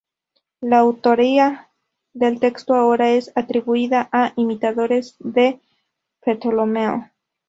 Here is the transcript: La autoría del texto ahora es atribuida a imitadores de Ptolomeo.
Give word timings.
La 0.61 0.79
autoría 0.79 1.69
del 2.13 2.39
texto 2.39 2.73
ahora 2.73 3.09
es 3.11 3.31
atribuida 3.35 4.09
a 4.11 4.33
imitadores 4.35 5.15
de 5.19 5.59
Ptolomeo. 6.25 7.11